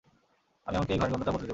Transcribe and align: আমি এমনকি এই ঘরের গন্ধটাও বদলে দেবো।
আমি 0.67 0.75
এমনকি 0.77 0.91
এই 0.93 0.99
ঘরের 0.99 1.11
গন্ধটাও 1.13 1.33
বদলে 1.35 1.41
দেবো। 1.41 1.49